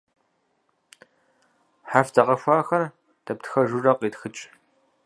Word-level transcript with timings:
Хьэрф 1.89 2.09
дэгъэхуахэр 2.15 2.83
дэптхэжурэ 3.25 3.91
къитхыкӏ. 3.99 4.43